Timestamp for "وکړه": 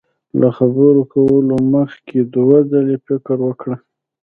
3.47-3.75